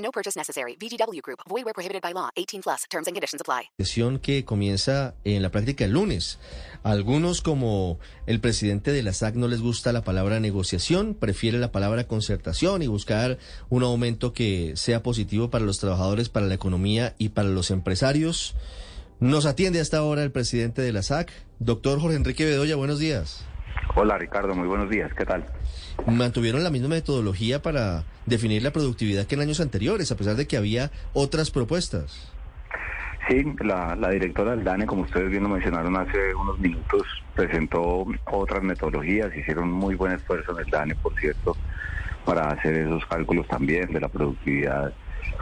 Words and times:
No 0.00 0.10
purchase 0.10 0.36
necessary. 0.36 0.76
VGW 0.76 1.20
Group. 1.22 1.40
Void 1.48 1.64
where 1.64 1.74
prohibited 1.74 2.02
by 2.02 2.12
law. 2.12 2.30
18 2.36 2.62
plus. 2.62 2.84
Terms 2.90 3.06
and 3.06 3.14
conditions 3.14 3.40
apply. 3.40 3.70
Sesión 3.78 4.18
que 4.18 4.44
comienza 4.44 5.14
en 5.24 5.42
la 5.42 5.50
práctica 5.50 5.84
el 5.84 5.92
lunes. 5.92 6.38
Algunos, 6.82 7.42
como 7.42 7.98
el 8.26 8.40
presidente 8.40 8.92
de 8.92 9.02
la 9.02 9.12
SAC, 9.12 9.34
no 9.34 9.48
les 9.48 9.60
gusta 9.60 9.92
la 9.92 10.02
palabra 10.02 10.40
negociación, 10.40 11.14
prefiere 11.14 11.58
la 11.58 11.72
palabra 11.72 12.04
concertación 12.04 12.82
y 12.82 12.86
buscar 12.86 13.38
un 13.68 13.82
aumento 13.82 14.32
que 14.32 14.72
sea 14.76 15.02
positivo 15.02 15.50
para 15.50 15.64
los 15.64 15.78
trabajadores, 15.78 16.28
para 16.28 16.46
la 16.46 16.54
economía 16.54 17.14
y 17.18 17.30
para 17.30 17.48
los 17.48 17.70
empresarios. 17.70 18.54
Nos 19.20 19.44
atiende 19.44 19.80
hasta 19.80 19.98
ahora 19.98 20.22
el 20.22 20.32
presidente 20.32 20.80
de 20.80 20.92
la 20.92 21.02
SAC, 21.02 21.30
doctor 21.58 22.00
Jorge 22.00 22.16
Enrique 22.16 22.46
Bedoya. 22.46 22.76
Buenos 22.76 22.98
días. 22.98 23.44
Hola 23.94 24.18
Ricardo, 24.18 24.54
muy 24.54 24.68
buenos 24.68 24.88
días. 24.88 25.12
¿Qué 25.14 25.24
tal? 25.24 25.44
mantuvieron 26.06 26.64
la 26.64 26.70
misma 26.70 26.88
metodología 26.88 27.62
para 27.62 28.04
definir 28.26 28.62
la 28.62 28.72
productividad 28.72 29.26
que 29.26 29.34
en 29.34 29.42
años 29.42 29.60
anteriores, 29.60 30.10
a 30.10 30.16
pesar 30.16 30.36
de 30.36 30.46
que 30.46 30.56
había 30.56 30.90
otras 31.12 31.50
propuestas. 31.50 32.32
Sí, 33.28 33.44
la, 33.60 33.96
directora 34.10 34.52
del 34.52 34.64
DANE, 34.64 34.86
como 34.86 35.02
ustedes 35.02 35.30
bien 35.30 35.42
lo 35.42 35.50
mencionaron 35.50 35.96
hace 35.96 36.34
unos 36.34 36.58
minutos, 36.58 37.02
presentó 37.34 38.06
otras 38.26 38.62
metodologías, 38.62 39.34
hicieron 39.36 39.70
muy 39.70 39.94
buen 39.94 40.12
esfuerzo 40.12 40.52
en 40.52 40.64
el 40.64 40.70
DANE, 40.70 40.94
por 40.96 41.14
cierto, 41.20 41.56
para 42.24 42.50
hacer 42.50 42.74
esos 42.74 43.04
cálculos 43.06 43.46
también 43.46 43.92
de 43.92 44.00
la 44.00 44.08
productividad 44.08 44.92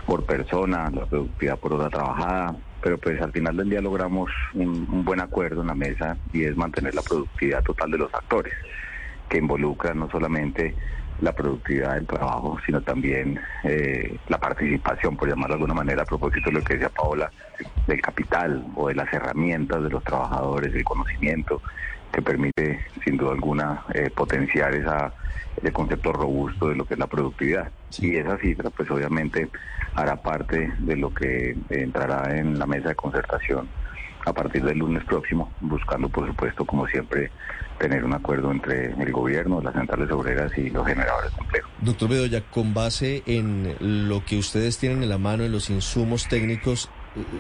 por 0.07 0.25
persona, 0.25 0.91
la 0.91 1.07
productividad 1.07 1.59
por 1.59 1.75
hora 1.75 1.89
trabajada, 1.89 2.57
pero 2.83 2.99
pues 2.99 3.21
al 3.21 3.33
final 3.33 3.57
del 3.57 3.71
día 3.71 3.81
logramos 3.81 4.31
un 4.55 5.05
buen 5.05 5.21
acuerdo 5.21 5.63
en 5.63 5.69
la 5.69 5.75
mesa 5.75 6.17
y 6.33 6.45
es 6.45 6.57
mantener 6.57 6.95
la 6.95 7.03
productividad 7.03 7.63
total 7.63 7.91
de 7.91 7.99
los 7.99 8.15
actores 8.15 8.55
que 9.29 9.39
involucra 9.39 9.95
no 9.95 10.11
solamente 10.11 10.75
la 11.21 11.33
productividad 11.33 11.95
del 11.95 12.07
trabajo, 12.07 12.59
sino 12.65 12.81
también 12.81 13.41
eh, 13.65 14.17
la 14.29 14.39
participación, 14.39 15.17
por 15.17 15.29
llamarlo 15.29 15.57
de 15.57 15.63
alguna 15.63 15.75
manera, 15.75 16.03
a 16.03 16.07
propósito 16.07 16.51
de 16.51 16.53
lo 16.53 16.63
que 16.63 16.75
decía 16.75 16.91
Paola, 16.91 17.31
del 17.87 18.01
capital 18.01 18.65
o 18.77 18.89
de 18.89 18.95
las 18.95 19.13
herramientas 19.13 19.83
de 19.83 19.91
los 19.91 20.05
trabajadores, 20.05 20.73
del 20.73 20.85
conocimiento, 20.85 21.61
que 22.13 22.23
permite, 22.23 22.87
sin 23.05 23.17
duda 23.17 23.33
alguna, 23.33 23.83
eh, 23.95 24.11
potenciar 24.15 24.75
esa, 24.75 25.13
ese 25.59 25.73
concepto 25.73 26.13
robusto 26.13 26.69
de 26.69 26.77
lo 26.77 26.85
que 26.85 26.95
es 26.95 27.01
la 27.01 27.07
productividad. 27.07 27.71
Y 27.99 28.17
esa 28.17 28.39
cifra, 28.39 28.71
pues 28.71 28.91
obviamente, 28.91 29.49
hará 29.95 30.17
parte 30.17 30.73
de 30.79 30.97
lo 30.97 31.13
que 31.13 31.57
entrará 31.71 32.37
en 32.37 32.59
la 32.59 32.67
mesa 32.67 32.91
de 32.91 32.95
concertación 32.95 33.69
a 34.27 34.33
partir 34.33 34.63
del 34.63 34.79
lunes 34.79 35.05
próximo, 35.05 35.53
buscando, 35.61 36.09
por 36.09 36.27
supuesto, 36.27 36.65
como 36.65 36.87
siempre, 36.87 37.31
tener 37.79 38.05
un 38.05 38.13
acuerdo 38.13 38.51
entre 38.51 38.93
el 38.93 39.13
gobierno, 39.13 39.61
las 39.61 39.75
centrales 39.75 40.11
obreras 40.11 40.53
y 40.59 40.69
los 40.71 40.87
generadores 40.87 41.35
de 41.35 41.41
empleo. 41.43 41.65
Doctor 41.81 42.09
Bedoya, 42.09 42.43
con 42.51 42.75
base 42.75 43.23
en 43.27 43.75
lo 43.81 44.25
que 44.25 44.37
ustedes 44.37 44.79
tienen 44.79 45.03
en 45.03 45.09
la 45.09 45.19
mano, 45.19 45.45
en 45.45 45.53
los 45.53 45.71
insumos 45.71 46.29
técnicos, 46.29 46.91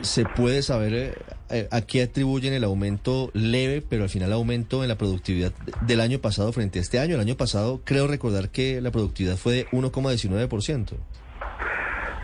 ¿se 0.02 0.24
puede 0.24 0.62
saber 0.62 1.18
eh, 1.50 1.68
a 1.70 1.80
qué 1.82 2.02
atribuyen 2.02 2.52
el 2.52 2.64
aumento 2.64 3.30
leve, 3.34 3.82
pero 3.88 4.04
al 4.04 4.08
final 4.08 4.32
aumento 4.32 4.82
en 4.82 4.88
la 4.88 4.96
productividad 4.96 5.52
del 5.82 6.00
año 6.00 6.18
pasado 6.18 6.52
frente 6.52 6.78
a 6.78 6.82
este 6.82 6.98
año? 6.98 7.14
El 7.14 7.20
año 7.20 7.36
pasado 7.36 7.80
creo 7.84 8.06
recordar 8.06 8.50
que 8.50 8.80
la 8.80 8.90
productividad 8.90 9.36
fue 9.36 9.54
de 9.54 9.66
1,19%. 9.68 10.96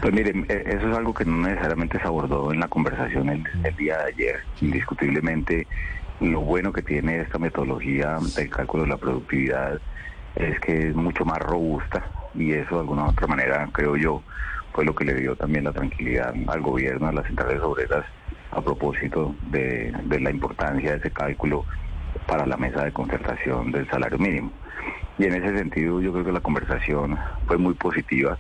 Pues 0.01 0.13
miren, 0.13 0.45
e, 0.51 0.65
eso 0.67 0.91
es 0.91 0.97
algo 0.97 1.15
que 1.15 1.25
no 1.25 1.39
necesariamente 1.39 1.99
se 1.99 2.07
abordó 2.07 2.53
en 2.53 2.61
la 2.61 2.69
conversación 2.69 3.31
el, 3.31 3.77
día 3.77 3.97
de 3.99 4.05
ayer. 4.13 4.41
Indiscutiblemente, 4.61 5.67
lo 6.21 6.41
bueno 6.41 6.73
que 6.73 6.83
tiene 6.83 7.21
esta 7.21 7.39
metodología 7.39 8.19
del 8.37 8.51
cálculo 8.51 8.83
de 8.83 8.91
la 8.91 8.99
productividad 8.99 9.81
es 10.37 10.61
que 10.61 10.89
es 10.89 10.95
mucho 10.95 11.25
más 11.25 11.39
robusta 11.39 12.05
y 12.35 12.53
eso 12.53 12.75
de 12.75 12.81
alguna 12.81 13.05
u 13.05 13.09
otra 13.09 13.27
manera, 13.27 13.69
creo 13.73 13.97
yo, 13.97 14.23
fue 14.75 14.85
lo 14.85 14.95
que 14.95 15.05
le 15.05 15.15
dio 15.15 15.37
también 15.37 15.65
la 15.65 15.73
tranquilidad 15.73 16.35
al 16.49 16.61
gobierno, 16.61 17.07
a 17.07 17.13
las 17.13 17.27
centrales 17.27 17.63
obreras, 17.63 18.05
a 18.51 18.61
propósito 18.61 19.35
de, 19.51 19.93
de 20.05 20.21
la 20.21 20.31
importancia 20.31 20.91
de 20.91 20.99
ese 20.99 21.11
cálculo 21.11 21.65
para 22.27 22.45
la 22.45 22.57
mesa 22.57 22.85
de 22.85 22.93
concertación 22.93 23.71
del 23.71 23.89
salario 23.89 24.19
mínimo. 24.19 24.53
Y 25.19 25.25
en 25.25 25.35
ese 25.35 25.57
sentido 25.57 26.01
yo 26.01 26.13
creo 26.13 26.25
que 26.25 26.33
la 26.33 26.41
conversación 26.41 27.17
fue 27.47 27.57
muy 27.57 27.75
positiva 27.75 28.37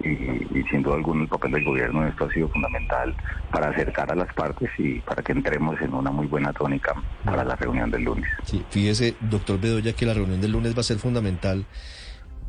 y, 0.00 0.62
sin 0.70 0.82
duda 0.82 0.96
alguna 0.96 1.22
el 1.22 1.28
papel 1.28 1.52
del 1.52 1.64
gobierno 1.64 2.02
en 2.02 2.08
esto 2.08 2.24
ha 2.24 2.32
sido 2.32 2.48
fundamental 2.48 3.14
para 3.50 3.68
acercar 3.68 4.10
a 4.10 4.14
las 4.14 4.32
partes 4.34 4.70
y 4.78 5.00
para 5.00 5.22
que 5.22 5.32
entremos 5.32 5.80
en 5.80 5.94
una 5.94 6.10
muy 6.10 6.26
buena 6.26 6.52
tónica 6.52 6.94
para 7.24 7.44
la 7.44 7.56
reunión 7.56 7.90
del 7.90 8.04
lunes. 8.04 8.28
Sí, 8.44 8.64
fíjese, 8.70 9.16
doctor 9.20 9.60
Bedoya, 9.60 9.92
que 9.92 10.06
la 10.06 10.14
reunión 10.14 10.40
del 10.40 10.52
lunes 10.52 10.76
va 10.76 10.80
a 10.80 10.84
ser 10.84 10.98
fundamental 10.98 11.64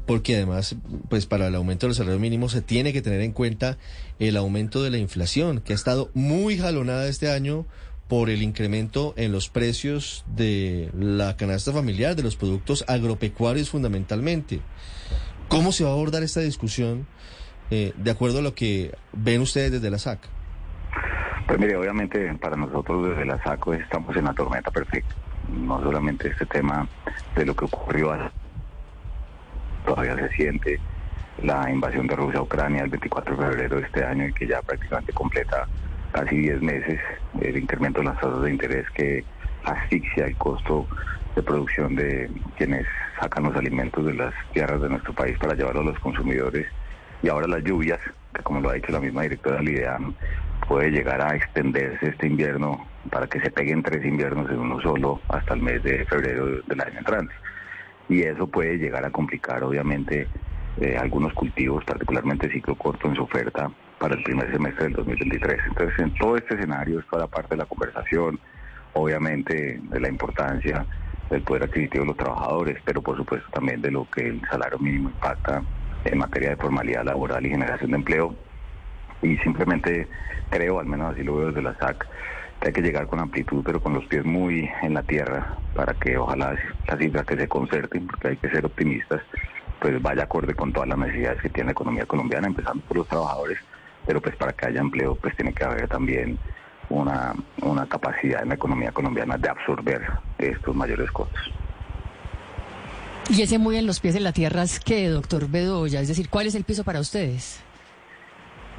porque 0.05 0.35
además, 0.35 0.75
pues 1.09 1.25
para 1.25 1.47
el 1.47 1.55
aumento 1.55 1.87
del 1.87 1.95
salario 1.95 2.19
mínimo 2.19 2.49
se 2.49 2.61
tiene 2.61 2.93
que 2.93 3.01
tener 3.01 3.21
en 3.21 3.31
cuenta 3.31 3.77
el 4.19 4.37
aumento 4.37 4.83
de 4.83 4.91
la 4.91 4.97
inflación, 4.97 5.61
que 5.61 5.73
ha 5.73 5.75
estado 5.75 6.09
muy 6.13 6.57
jalonada 6.57 7.07
este 7.07 7.31
año 7.31 7.65
por 8.07 8.29
el 8.29 8.43
incremento 8.43 9.13
en 9.17 9.31
los 9.31 9.49
precios 9.49 10.23
de 10.27 10.91
la 10.97 11.35
canasta 11.37 11.71
familiar, 11.71 12.15
de 12.15 12.23
los 12.23 12.35
productos 12.35 12.85
agropecuarios 12.87 13.69
fundamentalmente. 13.69 14.61
¿Cómo 15.47 15.71
se 15.71 15.83
va 15.83 15.89
a 15.89 15.93
abordar 15.93 16.23
esta 16.23 16.39
discusión 16.39 17.07
eh, 17.71 17.93
de 17.97 18.11
acuerdo 18.11 18.39
a 18.39 18.41
lo 18.41 18.53
que 18.53 18.95
ven 19.11 19.41
ustedes 19.41 19.71
desde 19.71 19.89
la 19.89 19.97
SAC? 19.97 20.19
Pues 21.47 21.59
mire, 21.59 21.75
obviamente 21.75 22.33
para 22.35 22.55
nosotros 22.55 23.09
desde 23.09 23.25
la 23.25 23.41
SAC 23.43 23.67
estamos 23.79 24.15
en 24.15 24.25
la 24.25 24.33
tormenta 24.33 24.71
perfecta. 24.71 25.15
No 25.49 25.81
solamente 25.81 26.27
este 26.27 26.45
tema 26.45 26.87
de 27.35 27.45
lo 27.45 27.55
que 27.55 27.65
ocurrió, 27.65 28.11
todavía 29.85 30.15
se 30.15 30.29
siente 30.35 30.79
la 31.43 31.69
invasión 31.69 32.07
de 32.07 32.15
Rusia 32.15 32.39
a 32.39 32.43
Ucrania 32.43 32.83
el 32.83 32.89
24 32.89 33.35
de 33.35 33.43
febrero 33.43 33.75
de 33.77 33.83
este 33.83 34.03
año 34.03 34.27
y 34.27 34.33
que 34.33 34.47
ya 34.47 34.61
prácticamente 34.61 35.13
completa 35.13 35.67
casi 36.11 36.37
10 36.37 36.61
meses 36.61 36.99
el 37.41 37.57
incremento 37.57 37.99
de 37.99 38.05
las 38.07 38.19
tasas 38.19 38.41
de 38.41 38.51
interés 38.51 38.89
que 38.91 39.23
asfixia 39.65 40.25
el 40.25 40.35
costo 40.37 40.87
de 41.35 41.43
producción 41.43 41.95
de 41.95 42.29
quienes 42.57 42.85
sacan 43.19 43.43
los 43.43 43.55
alimentos 43.55 44.05
de 44.05 44.13
las 44.13 44.33
tierras 44.53 44.81
de 44.81 44.89
nuestro 44.89 45.13
país 45.13 45.37
para 45.37 45.53
llevarlos 45.53 45.83
a 45.83 45.89
los 45.89 45.99
consumidores. 45.99 46.67
Y 47.21 47.29
ahora 47.29 47.47
las 47.47 47.63
lluvias, 47.63 47.99
que 48.33 48.43
como 48.43 48.61
lo 48.61 48.69
ha 48.69 48.73
dicho 48.73 48.91
la 48.91 48.99
misma 48.99 49.23
directora 49.23 49.57
del 49.57 49.69
IDEAM, 49.69 50.13
puede 50.67 50.91
llegar 50.91 51.21
a 51.21 51.35
extenderse 51.35 52.07
este 52.07 52.27
invierno 52.27 52.85
para 53.11 53.27
que 53.27 53.39
se 53.41 53.51
peguen 53.51 53.83
tres 53.83 54.05
inviernos 54.05 54.49
en 54.49 54.59
uno 54.59 54.79
solo 54.81 55.19
hasta 55.29 55.53
el 55.53 55.61
mes 55.61 55.83
de 55.83 56.05
febrero 56.05 56.45
del 56.45 56.81
año 56.81 56.99
entrante. 56.99 57.33
Y 58.09 58.21
eso 58.21 58.47
puede 58.47 58.77
llegar 58.77 59.03
a 59.05 59.09
complicar, 59.09 59.63
obviamente, 59.63 60.27
eh, 60.81 60.97
algunos 60.97 61.33
cultivos, 61.33 61.83
particularmente 61.85 62.49
ciclo 62.51 62.75
corto 62.75 63.07
en 63.07 63.15
su 63.15 63.23
oferta 63.23 63.71
para 63.99 64.15
el 64.15 64.23
primer 64.23 64.51
semestre 64.51 64.85
del 64.85 64.93
2023. 64.93 65.59
Entonces, 65.67 65.99
en 65.99 66.13
todo 66.15 66.37
este 66.37 66.55
escenario, 66.55 66.99
es 66.99 67.07
toda 67.07 67.27
parte 67.27 67.55
de 67.55 67.57
la 67.57 67.65
conversación, 67.65 68.39
obviamente, 68.93 69.79
de 69.81 69.99
la 69.99 70.09
importancia 70.09 70.85
del 71.29 71.41
poder 71.41 71.63
adquisitivo 71.63 72.03
de 72.03 72.09
los 72.09 72.17
trabajadores, 72.17 72.77
pero 72.85 73.01
por 73.01 73.17
supuesto 73.17 73.49
también 73.51 73.81
de 73.81 73.91
lo 73.91 74.07
que 74.09 74.27
el 74.27 74.41
salario 74.49 74.77
mínimo 74.79 75.09
impacta 75.09 75.63
en 76.03 76.17
materia 76.17 76.49
de 76.49 76.55
formalidad 76.57 77.03
laboral 77.03 77.45
y 77.45 77.49
generación 77.49 77.91
de 77.91 77.97
empleo. 77.97 78.35
Y 79.21 79.37
simplemente 79.37 80.07
creo, 80.49 80.79
al 80.79 80.85
menos 80.85 81.13
así 81.13 81.23
lo 81.23 81.37
veo 81.37 81.47
desde 81.47 81.61
la 81.61 81.75
SAC, 81.77 82.05
hay 82.61 82.73
que 82.73 82.81
llegar 82.81 83.07
con 83.07 83.19
amplitud, 83.19 83.63
pero 83.63 83.81
con 83.81 83.93
los 83.93 84.05
pies 84.05 84.25
muy 84.25 84.69
en 84.81 84.93
la 84.93 85.03
tierra, 85.03 85.57
para 85.75 85.93
que 85.93 86.17
ojalá 86.17 86.57
las 86.87 86.99
cifras 86.99 87.25
que 87.25 87.37
se 87.37 87.47
concerten, 87.47 88.07
porque 88.07 88.29
hay 88.29 88.37
que 88.37 88.49
ser 88.49 88.65
optimistas, 88.65 89.21
pues 89.79 90.01
vaya 90.01 90.23
acorde 90.23 90.53
con 90.55 90.73
todas 90.73 90.89
las 90.89 90.97
necesidades 90.97 91.41
que 91.41 91.49
tiene 91.49 91.67
la 91.67 91.71
economía 91.73 92.05
colombiana, 92.05 92.47
empezando 92.47 92.83
por 92.85 92.97
los 92.97 93.07
trabajadores, 93.07 93.59
pero 94.05 94.21
pues 94.21 94.35
para 94.35 94.53
que 94.53 94.65
haya 94.67 94.81
empleo, 94.81 95.15
pues 95.15 95.35
tiene 95.35 95.53
que 95.53 95.63
haber 95.63 95.87
también 95.87 96.39
una, 96.89 97.33
una 97.61 97.85
capacidad 97.87 98.41
en 98.43 98.49
la 98.49 98.55
economía 98.55 98.91
colombiana 98.91 99.37
de 99.37 99.49
absorber 99.49 100.01
estos 100.37 100.75
mayores 100.75 101.11
costos. 101.11 101.41
¿Y 103.29 103.41
ese 103.41 103.57
muy 103.57 103.77
en 103.77 103.87
los 103.87 103.99
pies 103.99 104.13
de 104.13 104.19
la 104.19 104.33
tierra 104.33 104.63
es 104.63 104.79
qué, 104.79 105.09
doctor 105.09 105.49
Bedoya? 105.49 105.99
Es 105.99 106.07
decir, 106.07 106.29
¿cuál 106.29 106.45
es 106.45 106.55
el 106.55 106.63
piso 106.63 106.83
para 106.83 106.99
ustedes? 106.99 107.59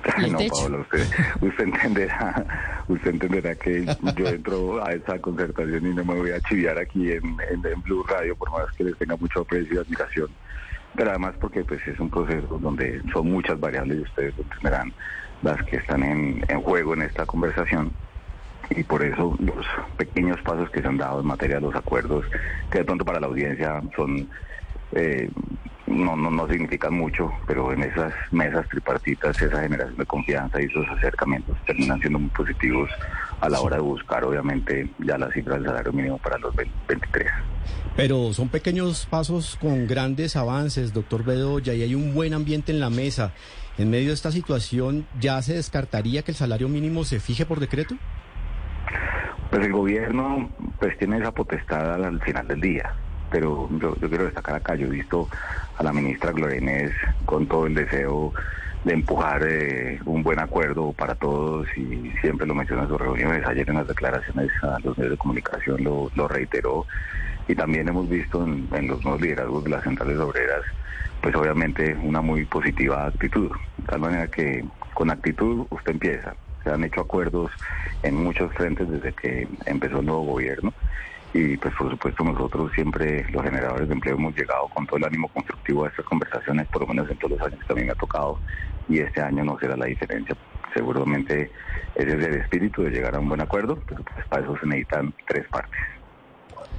no, 0.31 0.39
usted, 0.79 1.07
usted, 1.41 1.65
entenderá, 1.65 2.45
usted 2.89 3.11
entenderá 3.11 3.55
que 3.55 3.87
yo 4.17 4.27
entro 4.29 4.85
a 4.85 4.93
esa 4.93 5.19
concertación 5.19 5.87
y 5.87 5.95
no 5.95 6.05
me 6.05 6.15
voy 6.15 6.31
a 6.31 6.41
chiviar 6.41 6.79
aquí 6.79 7.13
en, 7.13 7.37
en, 7.51 7.83
Blue 7.83 8.05
Radio, 8.05 8.37
por 8.37 8.51
más 8.51 8.71
que 8.77 8.85
les 8.85 8.97
tenga 8.99 9.17
mucho 9.17 9.41
aprecio 9.41 9.75
y 9.75 9.79
admiración. 9.79 10.29
pero 10.95 11.11
además 11.11 11.35
porque 11.41 11.65
pues 11.65 11.87
es 11.87 11.99
un 11.99 12.11
proceso 12.11 12.59
donde 12.59 13.03
son 13.13 13.31
muchas 13.31 13.59
variables 13.59 13.99
y 13.99 14.03
ustedes 14.03 14.35
entenderán 14.39 14.93
las 15.43 15.63
que 15.65 15.77
están 15.77 16.03
en, 16.03 16.45
en 16.49 16.61
juego 16.63 16.95
en 16.95 17.03
esta 17.03 17.27
conversación 17.27 17.93
y 18.71 18.83
por 18.83 19.03
eso 19.03 19.37
los 19.39 19.67
pequeños 19.97 20.41
pasos 20.43 20.71
que 20.71 20.81
se 20.81 20.89
han 20.89 20.99
dado 20.99 21.21
en 21.21 21.27
materia 21.27 21.57
de 21.57 21.63
los 21.63 21.75
acuerdos, 21.75 22.25
que 22.71 22.79
de 22.79 22.85
pronto 22.85 23.05
para 23.05 23.21
la 23.21 23.27
audiencia 23.27 23.81
son 23.95 24.29
eh, 24.93 25.29
no, 25.97 26.17
no, 26.17 26.31
no 26.31 26.49
significan 26.49 26.95
mucho, 26.95 27.31
pero 27.47 27.73
en 27.73 27.83
esas 27.83 28.13
mesas 28.31 28.69
tripartitas, 28.69 29.41
esa 29.41 29.63
generación 29.63 29.97
de 29.97 30.07
confianza 30.07 30.61
y 30.61 30.67
esos 30.67 30.87
acercamientos 30.89 31.57
terminan 31.67 32.01
siendo 32.01 32.19
muy 32.19 32.31
positivos 32.31 32.91
a 33.41 33.49
la 33.49 33.61
hora 33.61 33.77
de 33.77 33.83
buscar, 33.83 34.25
obviamente, 34.25 34.89
ya 34.99 35.19
la 35.19 35.31
cifra 35.33 35.55
del 35.55 35.65
salario 35.65 35.93
mínimo 35.93 36.19
para 36.19 36.39
los 36.39 36.55
23. 36.55 37.27
Pero 37.97 38.33
son 38.33 38.49
pequeños 38.49 39.07
pasos 39.07 39.57
con 39.61 39.87
grandes 39.87 40.37
avances, 40.37 40.93
doctor 40.93 41.25
Bedoya, 41.25 41.75
y 41.75 41.83
hay 41.83 41.95
un 41.95 42.15
buen 42.15 42.35
ambiente 42.35 42.73
en 42.73 42.81
la 42.81 42.91
mesa. 42.91 43.33
En 43.79 43.91
medio 43.91 44.09
de 44.09 44.15
esta 44.15 44.33
situación, 44.33 45.07
¿ya 45.21 45.41
se 45.43 45.55
descartaría 45.55 46.23
que 46.23 46.31
el 46.31 46.37
salario 46.37 46.69
mínimo 46.69 47.05
se 47.05 47.21
fije 47.21 47.47
por 47.47 47.61
decreto? 47.61 47.95
Pues 49.51 49.65
el 49.65 49.73
gobierno 49.73 50.51
pues 50.79 50.99
tiene 50.99 51.19
esa 51.19 51.33
potestad 51.33 52.05
al 52.05 52.21
final 52.23 52.49
del 52.49 52.61
día, 52.61 52.95
pero 53.37 53.69
yo, 53.79 53.95
quiero 54.09 54.25
destacar 54.25 54.55
acá, 54.55 54.77
yo 54.77 54.87
he 54.87 54.91
visto 54.91 55.29
a 55.77 55.83
la 55.83 55.93
ministra 55.93 56.33
Gloria 56.33 56.91
con 57.27 57.47
todo 57.47 57.67
el 57.67 57.75
deseo 57.75 58.33
de 58.83 58.95
empujar 58.95 59.43
eh, 59.47 60.01
un 60.07 60.23
buen 60.23 60.41
acuerdo 60.41 60.95
para 60.95 61.15
todos 61.15 61.67
y 61.77 62.11
siempre 62.23 62.47
lo 62.47 62.55
menciona 62.55 62.85
en 62.85 62.89
sus 62.89 62.99
reuniones, 62.99 63.47
ayer 63.47 63.69
en 63.69 63.77
las 63.77 63.87
declaraciones 63.87 64.51
a 64.63 64.79
los 64.83 64.97
medios 64.97 65.11
de 65.11 65.19
comunicación 65.19 65.85
lo, 65.85 66.11
lo 66.15 66.29
reiteró. 66.29 66.87
Y 67.47 67.55
también 67.55 67.87
hemos 67.89 68.09
visto 68.09 68.43
en, 68.43 68.67
en 68.73 68.89
los 68.89 69.05
nuevos 69.05 69.21
liderazgos 69.21 69.65
de 69.65 69.71
las 69.71 69.85
centrales 69.85 70.19
obreras 70.19 70.63
pues 71.21 71.35
obviamente 71.35 71.95
una 72.03 72.23
muy 72.23 72.47
positiva 72.47 73.07
actitud, 73.07 73.51
de 73.77 73.85
tal 73.87 74.01
manera 74.01 74.29
que 74.29 74.65
con 74.95 75.11
actitud 75.11 75.67
usted 75.69 75.93
empieza, 75.93 76.35
se 76.65 76.71
han 76.71 76.85
hecho 76.85 77.03
acuerdos 77.03 77.51
en 78.03 78.15
muchos 78.15 78.51
frentes 78.55 78.89
desde 78.89 79.13
que 79.13 79.47
empezó 79.67 80.01
el 80.01 80.07
nuevo 80.07 80.23
gobierno 80.23 80.73
y 81.37 81.57
pues 81.59 81.75
por 81.75 81.91
supuesto 81.91 82.25
nosotros 82.25 82.73
siempre 82.75 83.27
los 83.31 83.43
generadores 83.43 83.87
de 83.89 83.95
empleo 83.95 84.15
hemos 84.15 84.35
llegado 84.35 84.69
con 84.75 84.87
todo 84.87 84.97
el 84.97 85.05
ánimo 85.05 85.29
constructivo 85.29 85.85
a 85.85 85.89
estas 85.89 86.07
conversaciones, 86.07 86.67
por 86.69 86.81
lo 86.83 86.89
menos 86.89 87.11
en 87.11 87.19
todos 87.19 87.39
los 87.39 87.43
años 87.43 87.61
que 87.67 87.91
ha 87.91 87.95
tocado 87.95 88.39
y 88.89 89.01
este 89.01 89.21
año 89.21 89.45
no 89.45 89.59
será 89.59 89.77
la 89.77 89.85
diferencia. 89.85 90.35
Seguramente 90.73 91.51
ese 91.95 92.09
es 92.09 92.25
el 92.25 92.37
espíritu 92.37 92.83
de 92.83 92.91
llegar 92.91 93.17
a 93.17 93.21
un 93.21 93.29
buen 93.29 93.43
acuerdo, 93.43 93.79
pero 93.87 94.03
pues 94.03 94.27
para 94.29 94.45
eso 94.45 94.57
se 94.59 94.67
necesitan 94.67 95.13
tres 95.29 95.47
partes. 95.49 95.79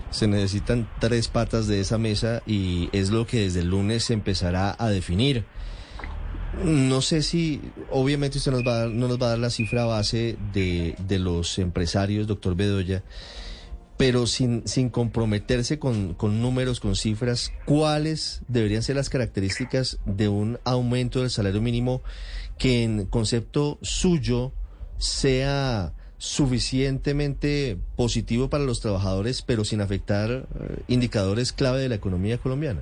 Se 0.09 0.27
necesitan 0.27 0.87
tres 0.99 1.27
patas 1.27 1.67
de 1.67 1.79
esa 1.79 1.99
mesa 1.99 2.41
y 2.47 2.89
es 2.93 3.11
lo 3.11 3.27
que 3.27 3.41
desde 3.41 3.59
el 3.59 3.69
lunes 3.69 4.05
se 4.05 4.13
empezará 4.13 4.75
a 4.79 4.89
definir. 4.89 5.45
No 6.63 7.01
sé 7.01 7.21
si, 7.21 7.61
obviamente 7.91 8.39
usted 8.39 8.51
nos 8.51 8.65
va 8.65 8.83
a 8.83 8.87
no 8.87 9.07
nos 9.07 9.21
va 9.21 9.27
a 9.27 9.29
dar 9.31 9.39
la 9.39 9.51
cifra 9.51 9.85
base 9.85 10.35
de, 10.53 10.95
de 10.97 11.19
los 11.19 11.59
empresarios, 11.59 12.25
doctor 12.25 12.55
Bedoya, 12.55 13.03
pero 13.97 14.27
sin, 14.27 14.67
sin 14.67 14.89
comprometerse 14.89 15.79
con, 15.79 16.13
con 16.13 16.41
números, 16.41 16.79
con 16.79 16.95
cifras, 16.95 17.51
¿cuáles 17.65 18.41
deberían 18.47 18.83
ser 18.83 18.95
las 18.95 19.09
características 19.09 19.99
de 20.05 20.29
un 20.29 20.59
aumento 20.63 21.21
del 21.21 21.31
salario 21.31 21.61
mínimo 21.61 22.01
que 22.59 22.83
en 22.83 23.05
concepto 23.07 23.79
suyo 23.81 24.53
sea 24.97 25.93
suficientemente 26.19 27.77
positivo 27.95 28.49
para 28.49 28.63
los 28.63 28.81
trabajadores, 28.81 29.41
pero 29.41 29.65
sin 29.65 29.81
afectar 29.81 30.29
eh, 30.31 30.45
indicadores 30.87 31.51
clave 31.53 31.81
de 31.81 31.89
la 31.89 31.95
economía 31.95 32.37
colombiana? 32.37 32.81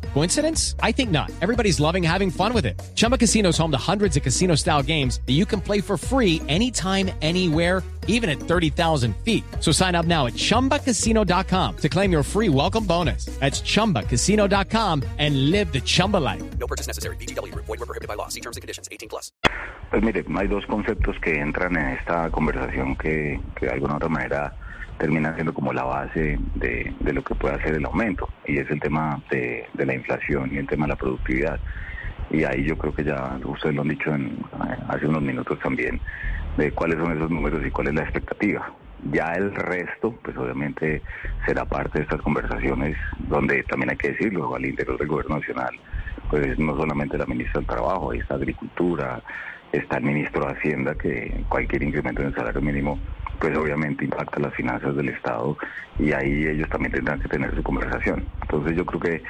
Coincidence? 0.13 0.75
I 0.81 0.93
think 0.93 1.11
not. 1.11 1.29
Everybody's 1.41 1.79
loving 1.81 2.03
having 2.03 2.31
fun 2.31 2.53
with 2.53 2.65
it. 2.65 2.81
Chumba 2.95 3.17
Casino 3.17 3.49
is 3.49 3.57
home 3.57 3.71
to 3.71 3.91
hundreds 3.91 4.15
of 4.15 4.23
casino 4.23 4.55
style 4.55 4.81
games 4.81 5.19
that 5.25 5.33
you 5.33 5.45
can 5.45 5.59
play 5.59 5.81
for 5.81 5.97
free 5.97 6.41
anytime, 6.47 7.11
anywhere 7.21 7.83
even 8.07 8.29
at 8.29 8.39
30,000 8.39 9.15
feet. 9.17 9.43
So 9.59 9.71
sign 9.71 9.95
up 9.95 10.05
now 10.05 10.27
at 10.27 10.33
ChumbaCasino.com 10.33 11.77
to 11.77 11.89
claim 11.89 12.11
your 12.11 12.23
free 12.23 12.49
welcome 12.49 12.85
bonus. 12.85 13.25
That's 13.39 13.61
ChumbaCasino.com 13.61 15.03
and 15.17 15.51
live 15.51 15.73
the 15.73 15.81
Chumba 15.81 16.17
life. 16.17 16.41
No 16.57 16.67
purchase 16.67 16.87
necessary. 16.87 17.17
VGW 17.17 17.51
Group. 17.51 17.65
Void 17.65 17.79
were 17.79 17.87
prohibited 17.87 18.07
by 18.07 18.15
law. 18.15 18.27
See 18.29 18.41
terms 18.41 18.57
and 18.57 18.61
conditions. 18.61 18.87
18 18.91 19.09
plus. 19.09 19.31
Pues 19.89 20.01
mire, 20.03 20.23
hay 20.37 20.47
dos 20.47 20.65
conceptos 20.67 21.17
que 21.21 21.39
entran 21.39 21.75
en 21.75 21.97
esta 21.97 22.29
conversación 22.31 22.95
que, 22.95 23.41
que 23.59 23.65
de 23.65 23.73
alguna 23.73 23.97
otra 23.97 24.07
manera 24.07 24.53
terminan 25.01 25.33
siendo 25.33 25.51
como 25.51 25.73
la 25.73 25.83
base 25.83 26.37
de, 26.53 26.93
de 26.99 27.13
lo 27.13 27.23
que 27.23 27.33
puede 27.33 27.55
hacer 27.55 27.73
el 27.73 27.85
aumento, 27.85 28.29
y 28.45 28.59
es 28.59 28.69
el 28.69 28.79
tema 28.79 29.19
de, 29.31 29.65
de 29.73 29.85
la 29.87 29.95
inflación 29.95 30.53
y 30.53 30.57
el 30.57 30.67
tema 30.67 30.85
de 30.85 30.89
la 30.89 30.95
productividad. 30.95 31.59
Y 32.29 32.43
ahí 32.43 32.63
yo 32.63 32.77
creo 32.77 32.93
que 32.93 33.03
ya 33.03 33.39
ustedes 33.43 33.73
lo 33.73 33.81
han 33.81 33.87
dicho 33.87 34.13
en, 34.13 34.37
hace 34.89 35.07
unos 35.07 35.23
minutos 35.23 35.57
también, 35.59 35.99
de 36.55 36.71
cuáles 36.71 36.99
son 36.99 37.17
esos 37.17 37.31
números 37.31 37.65
y 37.65 37.71
cuál 37.71 37.87
es 37.87 37.95
la 37.95 38.03
expectativa. 38.03 38.71
Ya 39.11 39.33
el 39.33 39.55
resto, 39.55 40.13
pues 40.23 40.37
obviamente 40.37 41.01
será 41.47 41.65
parte 41.65 41.97
de 41.97 42.03
estas 42.03 42.21
conversaciones, 42.21 42.95
donde 43.27 43.63
también 43.63 43.89
hay 43.89 43.97
que 43.97 44.11
decirlo, 44.11 44.55
al 44.55 44.67
interior 44.67 44.99
del 44.99 45.07
gobierno 45.07 45.39
nacional, 45.39 45.73
pues 46.29 46.59
no 46.59 46.77
solamente 46.77 47.17
la 47.17 47.25
ministra 47.25 47.59
del 47.59 47.67
Trabajo, 47.67 48.11
ahí 48.11 48.19
está 48.19 48.35
Agricultura, 48.35 49.19
está 49.71 49.97
el 49.97 50.03
ministro 50.03 50.45
de 50.45 50.51
Hacienda, 50.51 50.93
que 50.93 51.43
cualquier 51.49 51.81
incremento 51.81 52.21
en 52.21 52.27
el 52.27 52.35
salario 52.35 52.61
mínimo, 52.61 52.99
pues 53.41 53.57
obviamente 53.57 54.05
impacta 54.05 54.39
las 54.39 54.53
finanzas 54.53 54.95
del 54.95 55.09
Estado 55.09 55.57
y 55.97 56.13
ahí 56.13 56.45
ellos 56.45 56.69
también 56.69 56.91
tendrán 56.91 57.19
que 57.19 57.27
tener 57.27 57.53
su 57.55 57.63
conversación. 57.63 58.23
Entonces 58.43 58.77
yo 58.77 58.85
creo 58.85 58.99
que 58.99 59.23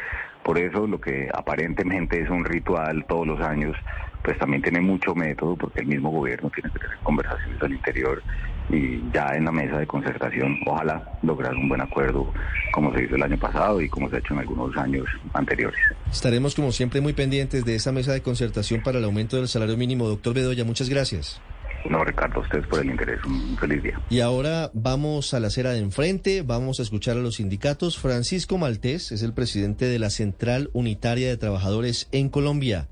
por 0.44 0.58
eso 0.58 0.86
lo 0.86 1.00
que 1.00 1.30
aparentemente 1.34 2.22
es 2.22 2.30
un 2.30 2.44
ritual 2.44 3.06
todos 3.08 3.26
los 3.26 3.40
años, 3.40 3.76
pues 4.22 4.38
también 4.38 4.62
tiene 4.62 4.82
mucho 4.82 5.16
método 5.16 5.56
porque 5.56 5.80
el 5.80 5.88
mismo 5.88 6.12
gobierno 6.12 6.52
tiene 6.54 6.70
que 6.72 6.80
tener 6.80 6.98
conversaciones 7.04 7.62
al 7.64 7.72
interior 7.72 8.22
y 8.70 9.02
ya 9.14 9.36
en 9.36 9.46
la 9.46 9.52
mesa 9.52 9.78
de 9.78 9.88
concertación, 9.88 10.60
ojalá 10.66 11.04
lograr 11.24 11.56
un 11.56 11.70
buen 11.70 11.82
acuerdo 11.82 12.34
como 12.74 12.94
se 12.94 13.04
hizo 13.04 13.16
el 13.16 13.24
año 13.24 13.38
pasado 13.38 13.82
y 13.82 13.88
como 13.88 14.10
se 14.10 14.18
ha 14.18 14.20
hecho 14.20 14.34
en 14.34 14.42
algunos 14.42 14.76
años 14.76 15.06
anteriores. 15.34 15.80
Estaremos 16.12 16.54
como 16.54 16.72
siempre 16.74 17.00
muy 17.00 17.14
pendientes 17.14 17.64
de 17.64 17.76
esa 17.76 17.94
mesa 17.94 18.12
de 18.12 18.22
concertación 18.22 18.82
para 18.82 19.00
el 19.00 19.06
aumento 19.06 19.38
del 19.38 19.48
salario 19.48 19.78
mínimo. 19.78 20.08
Doctor 20.08 20.34
Bedoya, 20.34 20.66
muchas 20.66 20.90
gracias. 20.90 21.42
No, 21.90 22.04
Ricardo, 22.04 22.40
a 22.40 22.44
ustedes 22.44 22.68
por 22.68 22.80
el 22.80 22.92
interés. 22.92 23.24
Un 23.26 23.58
feliz 23.58 23.84
día. 23.84 24.00
Y 24.10 24.20
ahora 24.20 24.72
vamos 24.74 25.34
a 25.34 25.40
la 25.40 25.48
acera 25.48 25.72
de 25.72 25.80
enfrente, 25.80 26.42
vamos 26.42 26.80
a 26.80 26.84
escuchar 26.84 27.18
a 27.18 27.22
los 27.22 27.36
sindicatos. 27.36 27.98
Francisco 27.98 28.58
Maltés 28.58 29.12
es 29.12 29.24
el 29.24 29.34
presidente 29.34 29.86
de 29.86 30.00
la 30.00 30.10
Central 30.10 30.70
Unitaria 30.74 31.30
de 31.30 31.38
Trabajadores 31.38 32.08
en 32.12 32.30
Colombia. 32.30 32.88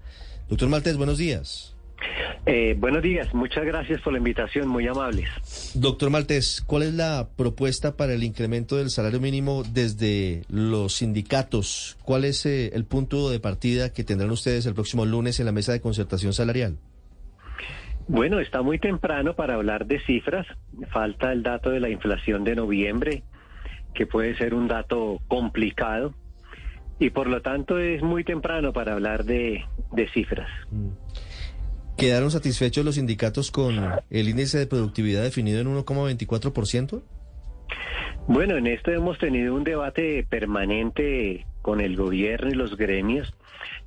Doctor 0.49 0.69
Maltés, 0.69 0.97
buenos 0.97 1.17
días. 1.17 1.75
Eh, 2.45 2.75
buenos 2.79 3.03
días, 3.03 3.33
muchas 3.33 3.65
gracias 3.65 4.01
por 4.01 4.13
la 4.13 4.19
invitación, 4.19 4.67
muy 4.67 4.87
amables. 4.87 5.29
Doctor 5.75 6.09
Maltés, 6.09 6.63
¿cuál 6.65 6.83
es 6.83 6.93
la 6.93 7.27
propuesta 7.35 7.95
para 7.95 8.13
el 8.13 8.23
incremento 8.23 8.77
del 8.77 8.89
salario 8.89 9.19
mínimo 9.19 9.63
desde 9.63 10.43
los 10.49 10.95
sindicatos? 10.95 11.97
¿Cuál 12.03 12.25
es 12.25 12.45
eh, 12.45 12.71
el 12.73 12.85
punto 12.85 13.29
de 13.29 13.39
partida 13.39 13.93
que 13.93 14.03
tendrán 14.03 14.31
ustedes 14.31 14.65
el 14.65 14.73
próximo 14.73 15.05
lunes 15.05 15.39
en 15.39 15.45
la 15.45 15.51
mesa 15.51 15.73
de 15.73 15.81
concertación 15.81 16.33
salarial? 16.33 16.77
Bueno, 18.09 18.39
está 18.39 18.63
muy 18.63 18.79
temprano 18.79 19.35
para 19.35 19.53
hablar 19.53 19.85
de 19.85 19.99
cifras. 19.99 20.47
Falta 20.91 21.31
el 21.31 21.43
dato 21.43 21.69
de 21.69 21.79
la 21.79 21.89
inflación 21.89 22.43
de 22.43 22.55
noviembre, 22.55 23.21
que 23.93 24.07
puede 24.07 24.35
ser 24.35 24.55
un 24.55 24.67
dato 24.67 25.19
complicado. 25.27 26.15
Y 26.97 27.11
por 27.11 27.27
lo 27.27 27.43
tanto 27.43 27.77
es 27.77 28.01
muy 28.01 28.23
temprano 28.23 28.73
para 28.73 28.93
hablar 28.93 29.25
de, 29.25 29.63
de 29.91 30.09
cifras. 30.09 30.49
¿Quedaron 31.97 32.31
satisfechos 32.31 32.83
los 32.83 32.95
sindicatos 32.95 33.51
con 33.51 33.79
el 34.09 34.27
índice 34.27 34.57
de 34.57 34.65
productividad 34.65 35.21
definido 35.21 35.61
en 35.61 35.67
1,24%? 35.67 37.03
Bueno, 38.27 38.57
en 38.57 38.65
esto 38.65 38.91
hemos 38.91 39.19
tenido 39.19 39.53
un 39.53 39.63
debate 39.63 40.25
permanente 40.27 41.45
con 41.61 41.79
el 41.79 41.95
gobierno 41.95 42.49
y 42.49 42.55
los 42.55 42.75
gremios, 42.75 43.35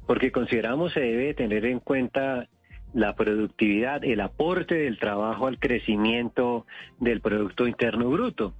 porque 0.06 0.30
consideramos 0.30 0.92
se 0.92 1.00
debe 1.00 1.34
tener 1.34 1.66
en 1.66 1.80
cuenta 1.80 2.46
la 2.94 3.14
productividad, 3.14 4.04
el 4.04 4.20
aporte 4.20 4.74
del 4.74 4.98
trabajo 4.98 5.46
al 5.46 5.58
crecimiento 5.58 6.66
del 7.00 7.20
Producto 7.20 7.66
Interno 7.66 8.10
Bruto, 8.10 8.54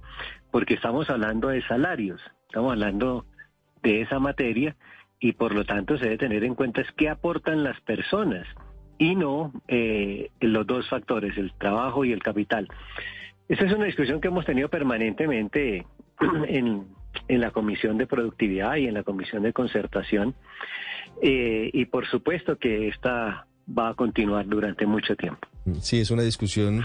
porque 0.51 0.73
estamos 0.73 1.09
hablando 1.09 1.49
de 1.49 1.61
salarios, 1.63 2.21
estamos 2.47 2.71
hablando 2.71 3.25
de 3.81 4.01
esa 4.01 4.19
materia 4.19 4.75
y 5.19 5.33
por 5.33 5.53
lo 5.53 5.65
tanto 5.65 5.97
se 5.97 6.05
debe 6.05 6.17
tener 6.17 6.43
en 6.43 6.55
cuenta 6.55 6.81
es 6.81 6.91
qué 6.97 7.09
aportan 7.09 7.63
las 7.63 7.79
personas 7.81 8.47
y 8.97 9.15
no 9.15 9.51
eh, 9.67 10.29
los 10.39 10.65
dos 10.65 10.87
factores, 10.89 11.37
el 11.37 11.53
trabajo 11.53 12.05
y 12.05 12.11
el 12.11 12.21
capital. 12.21 12.67
Esa 13.49 13.65
es 13.65 13.73
una 13.73 13.85
discusión 13.85 14.21
que 14.21 14.29
hemos 14.29 14.45
tenido 14.45 14.69
permanentemente 14.69 15.85
en, 16.47 16.87
en 17.27 17.41
la 17.41 17.51
Comisión 17.51 17.97
de 17.97 18.07
Productividad 18.07 18.75
y 18.77 18.87
en 18.87 18.93
la 18.93 19.03
Comisión 19.03 19.43
de 19.43 19.53
Concertación. 19.53 20.35
Eh, 21.21 21.69
y 21.73 21.85
por 21.85 22.07
supuesto 22.07 22.57
que 22.57 22.87
esta 22.87 23.47
va 23.67 23.89
a 23.89 23.93
continuar 23.93 24.47
durante 24.47 24.85
mucho 24.85 25.15
tiempo. 25.15 25.47
Sí, 25.81 25.99
es 25.99 26.11
una 26.11 26.23
discusión 26.23 26.83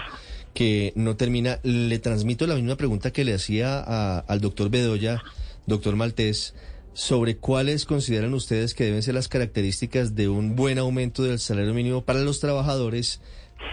que 0.53 0.93
no 0.95 1.15
termina. 1.15 1.59
Le 1.63 1.99
transmito 1.99 2.47
la 2.47 2.55
misma 2.55 2.75
pregunta 2.75 3.11
que 3.11 3.23
le 3.25 3.33
hacía 3.33 3.79
a- 3.79 4.19
al 4.19 4.41
doctor 4.41 4.69
Bedoya, 4.69 5.21
doctor 5.67 5.95
Maltés, 5.95 6.55
sobre 6.93 7.37
cuáles 7.37 7.85
consideran 7.85 8.33
ustedes 8.33 8.73
que 8.73 8.83
deben 8.85 9.03
ser 9.03 9.13
las 9.13 9.27
características 9.27 10.15
de 10.15 10.27
un 10.27 10.55
buen 10.55 10.77
aumento 10.79 11.23
del 11.23 11.39
salario 11.39 11.73
mínimo 11.73 12.03
para 12.03 12.19
los 12.21 12.39
trabajadores, 12.39 13.21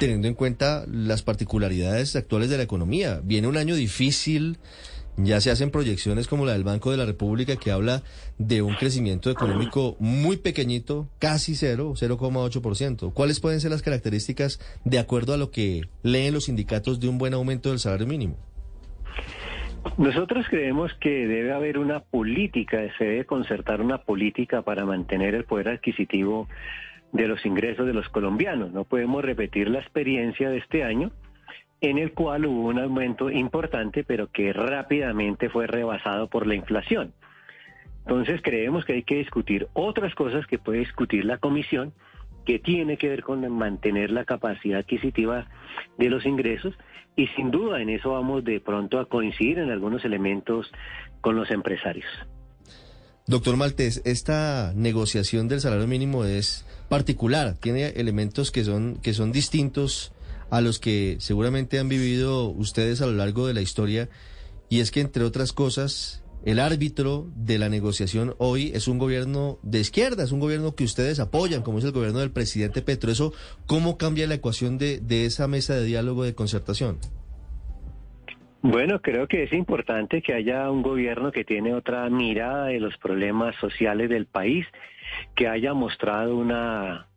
teniendo 0.01 0.29
en 0.29 0.35
cuenta 0.35 0.85
las 0.91 1.23
particularidades 1.23 2.15
actuales 2.17 2.51
de 2.51 2.57
la 2.59 2.65
economía. 2.65 3.21
Viene 3.25 3.49
un 3.49 3.57
año 3.57 3.75
difícil. 3.75 4.59
Ya 5.19 5.41
se 5.41 5.51
hacen 5.51 5.71
proyecciones 5.71 6.29
como 6.29 6.45
la 6.45 6.53
del 6.53 6.65
Banco 6.65 6.91
de 6.91 6.99
la 6.99 7.07
República 7.07 7.57
que 7.57 7.71
habla 7.71 8.03
de 8.37 8.61
un 8.61 8.75
crecimiento 8.75 9.31
económico 9.31 9.97
muy 9.99 10.37
pequeñito, 10.37 11.09
casi 11.19 11.55
cero, 11.55 11.95
0,8%. 11.97 13.13
¿Cuáles 13.15 13.41
pueden 13.41 13.61
ser 13.61 13.71
las 13.71 13.83
características 13.83 14.61
de 14.85 14.99
acuerdo 14.99 15.33
a 15.33 15.39
lo 15.39 15.51
que 15.51 15.89
leen 16.03 16.35
los 16.35 16.45
sindicatos 16.45 17.01
de 17.01 17.09
un 17.09 17.17
buen 17.17 17.33
aumento 17.33 17.71
del 17.71 17.79
salario 17.79 18.07
mínimo? 18.07 18.37
Nosotros 19.97 20.45
creemos 20.51 20.93
que 21.01 21.27
debe 21.27 21.53
haber 21.53 21.79
una 21.79 22.01
política, 22.01 22.79
se 22.99 23.05
debe 23.05 23.25
concertar 23.25 23.81
una 23.81 23.99
política 23.99 24.61
para 24.61 24.85
mantener 24.85 25.35
el 25.35 25.45
poder 25.45 25.71
adquisitivo 25.71 26.47
de 27.13 27.27
los 27.27 27.47
ingresos 27.47 27.87
de 27.87 27.95
los 27.95 28.09
colombianos. 28.11 28.73
No 28.73 28.85
podemos 28.85 29.25
repetir 29.25 29.71
la 29.71 29.79
experiencia 29.79 30.51
de 30.51 30.59
este 30.59 30.85
año 30.85 31.11
en 31.81 31.99
el 31.99 32.13
cual 32.13 32.47
hubo 32.47 32.69
un 32.69 32.79
aumento 32.79 33.31
importante, 33.31 34.05
pero 34.05 34.31
que 34.31 34.53
rápidamente 34.53 35.49
fue 35.49 35.67
rebasado 35.67 36.29
por 36.29 36.47
la 36.47 36.55
inflación. 36.55 37.13
Entonces 38.07 38.41
creemos 38.43 38.85
que 38.85 38.95
hay 38.95 39.03
que 39.03 39.17
discutir 39.17 39.69
otras 39.73 40.15
cosas 40.15 40.47
que 40.47 40.59
puede 40.59 40.79
discutir 40.81 41.25
la 41.25 41.39
comisión, 41.39 41.93
que 42.45 42.59
tiene 42.61 42.97
que 42.97 43.09
ver 43.09 43.23
con 43.23 43.51
mantener 43.53 44.11
la 44.11 44.25
capacidad 44.25 44.79
adquisitiva 44.79 45.49
de 45.99 46.09
los 46.09 46.25
ingresos 46.25 46.75
y 47.17 47.27
sin 47.29 47.51
duda 47.51 47.83
en 47.83 47.91
eso 47.91 48.13
vamos 48.13 48.45
de 48.45 48.61
pronto 48.61 49.01
a 49.01 49.09
coincidir 49.09 49.59
en 49.59 49.71
algunos 49.71 50.05
elementos 50.05 50.71
con 51.21 51.35
los 51.35 51.51
empresarios. 51.51 52.07
Doctor 53.27 53.57
Maltés, 53.57 54.03
esta 54.05 54.73
negociación 54.77 55.49
del 55.49 55.61
salario 55.61 55.89
mínimo 55.89 56.25
es 56.25 56.65
particular, 56.89 57.55
tiene 57.59 57.89
elementos 57.89 58.53
que 58.53 58.63
son, 58.63 58.99
que 59.03 59.15
son 59.15 59.33
distintos 59.33 60.13
a 60.51 60.61
los 60.61 60.79
que 60.79 61.17
seguramente 61.21 61.79
han 61.79 61.89
vivido 61.89 62.49
ustedes 62.49 63.03
a 63.03 63.07
lo 63.07 63.13
largo 63.13 63.47
de 63.47 63.55
la 63.55 63.63
historia, 63.63 64.09
y 64.69 64.81
es 64.81 64.91
que, 64.91 65.01
entre 65.01 65.25
otras 65.25 65.53
cosas, 65.53 66.25
el 66.45 66.61
árbitro 66.61 67.27
de 67.35 67.59
la 67.59 67.69
negociación 67.69 68.35
hoy 68.39 68.71
es 68.75 68.87
un 68.87 68.99
gobierno 68.99 69.59
de 69.63 69.81
izquierda, 69.81 70.23
es 70.23 70.33
un 70.33 70.41
gobierno 70.41 70.75
que 70.75 70.85
ustedes 70.85 71.19
apoyan, 71.19 71.63
como 71.63 71.79
es 71.79 71.85
el 71.85 71.93
gobierno 71.93 72.21
del 72.21 72.31
presidente 72.31 72.83
Petro. 72.83 73.11
¿Eso 73.11 73.33
cómo 73.67 73.99
cambia 73.99 74.27
la 74.27 74.35
ecuación 74.35 74.79
de, 74.79 75.01
de 75.01 75.25
esa 75.25 75.49
mesa 75.49 75.75
de 75.75 75.85
diálogo 75.85 76.25
de 76.25 76.35
concertación? 76.35 76.99
Bueno, 78.63 79.01
creo 79.01 79.29
que 79.29 79.45
es 79.45 79.53
importante 79.53 80.23
que 80.23 80.35
haya 80.35 80.71
un 80.71 80.83
gobierno 80.83 81.31
que 81.31 81.45
tiene 81.45 81.75
otra 81.75 82.09
mirada 82.11 82.67
de 82.67 82.81
los 82.81 82.97
problemas 82.97 83.55
sociales 83.57 84.09
del 84.09 84.27
país, 84.27 84.67
que 85.35 85.47
haya 85.49 85.73
mostrado 85.73 86.37
una 86.37 87.09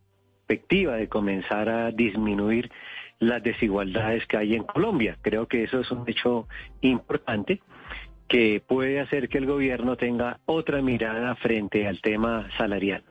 perspectiva 0.46 0.96
de 0.96 1.08
comenzar 1.08 1.70
a 1.70 1.92
disminuir 1.92 2.72
las 3.20 3.44
desigualdades 3.44 4.26
que 4.28 4.38
hay 4.38 4.56
en 4.56 4.64
Colombia. 4.64 5.18
Creo 5.22 5.48
que 5.48 5.64
eso 5.64 5.82
es 5.82 5.92
un 5.92 6.04
hecho 6.08 6.48
importante 6.82 7.62
que 8.28 8.62
puede 8.66 9.00
hacer 9.00 9.28
que 9.28 9.40
el 9.40 9.46
gobierno 9.46 9.96
tenga 9.96 10.40
otra 10.46 10.82
mirada 10.82 11.36
frente 11.36 11.88
al 11.88 12.02
tema 12.02 12.48
salarial. 12.58 13.04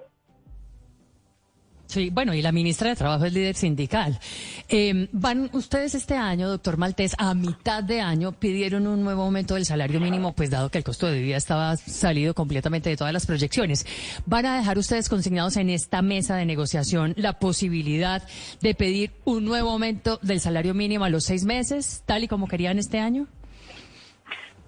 Sí, 1.88 2.10
bueno, 2.10 2.34
y 2.34 2.42
la 2.42 2.52
ministra 2.52 2.90
de 2.90 2.96
Trabajo 2.96 3.24
es 3.24 3.32
líder 3.32 3.54
sindical. 3.54 4.18
Eh, 4.68 5.08
van 5.12 5.48
ustedes 5.54 5.94
este 5.94 6.14
año, 6.16 6.46
doctor 6.46 6.76
Maltés, 6.76 7.14
a 7.16 7.32
mitad 7.32 7.82
de 7.82 8.02
año 8.02 8.32
pidieron 8.32 8.86
un 8.86 9.02
nuevo 9.02 9.22
aumento 9.22 9.54
del 9.54 9.64
salario 9.64 9.98
mínimo, 9.98 10.34
pues 10.34 10.50
dado 10.50 10.68
que 10.68 10.76
el 10.76 10.84
costo 10.84 11.06
de 11.06 11.22
vida 11.22 11.38
estaba 11.38 11.74
salido 11.78 12.34
completamente 12.34 12.90
de 12.90 12.96
todas 12.98 13.14
las 13.14 13.24
proyecciones. 13.24 13.86
¿Van 14.26 14.44
a 14.44 14.58
dejar 14.58 14.76
ustedes 14.76 15.08
consignados 15.08 15.56
en 15.56 15.70
esta 15.70 16.02
mesa 16.02 16.36
de 16.36 16.44
negociación 16.44 17.14
la 17.16 17.38
posibilidad 17.38 18.22
de 18.60 18.74
pedir 18.74 19.12
un 19.24 19.46
nuevo 19.46 19.70
aumento 19.70 20.18
del 20.20 20.40
salario 20.40 20.74
mínimo 20.74 21.06
a 21.06 21.08
los 21.08 21.24
seis 21.24 21.46
meses, 21.46 22.02
tal 22.04 22.22
y 22.22 22.28
como 22.28 22.48
querían 22.48 22.78
este 22.78 22.98
año? 22.98 23.26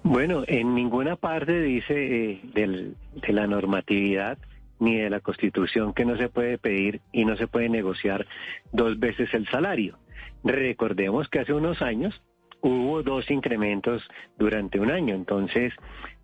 Bueno, 0.02 0.42
en 0.46 0.74
ninguna 0.74 1.16
parte 1.16 1.60
dice 1.60 1.92
eh, 2.32 2.40
del- 2.54 2.96
de 3.20 3.32
la 3.34 3.46
normatividad 3.46 4.38
ni 4.80 4.96
de 4.96 5.10
la 5.10 5.20
Constitución 5.20 5.94
que 5.94 6.04
no 6.04 6.16
se 6.16 6.28
puede 6.28 6.58
pedir 6.58 7.00
y 7.12 7.24
no 7.24 7.36
se 7.36 7.46
puede 7.46 7.68
negociar 7.68 8.26
dos 8.72 8.98
veces 8.98 9.32
el 9.32 9.46
salario. 9.48 9.98
Recordemos 10.42 11.28
que 11.28 11.38
hace 11.38 11.52
unos 11.52 11.80
años 11.82 12.20
hubo 12.62 13.02
dos 13.02 13.30
incrementos 13.30 14.02
durante 14.36 14.80
un 14.80 14.90
año, 14.90 15.14
entonces 15.14 15.72